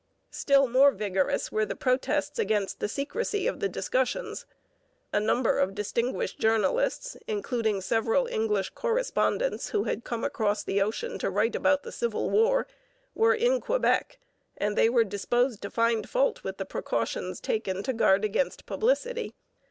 [0.31, 4.47] Still more vigorous were the protests against the secrecy of the discussions.
[5.13, 11.19] A number of distinguished journalists, including several English correspondents who had come across the ocean
[11.19, 12.65] to write about the Civil War,
[13.13, 14.17] were in Quebec,
[14.57, 19.35] and they were disposed to find fault with the precautions taken to guard against publicity.